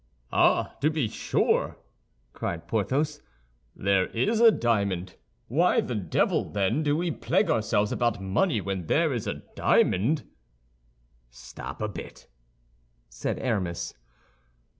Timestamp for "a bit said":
11.83-13.37